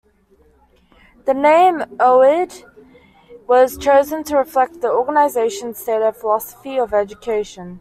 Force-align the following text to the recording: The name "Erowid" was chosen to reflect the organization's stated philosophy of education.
The 1.25 1.35
name 1.35 1.77
"Erowid" 1.99 2.63
was 3.45 3.77
chosen 3.77 4.23
to 4.23 4.35
reflect 4.35 4.81
the 4.81 4.91
organization's 4.91 5.77
stated 5.77 6.13
philosophy 6.15 6.79
of 6.79 6.91
education. 6.91 7.79